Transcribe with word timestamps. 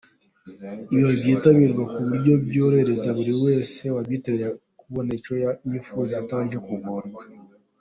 Ibirori 0.91 1.21
bitegurwa 1.27 1.83
ku 1.93 1.99
buryo 2.07 2.31
byorohereza 2.47 3.09
buri 3.17 3.33
wese 3.43 3.81
wabyitabiriye 3.95 4.49
kubona 4.79 5.09
icyo 5.17 5.33
yifuza 5.69 6.13
atabanje 6.21 6.57
kugorwa. 6.67 7.19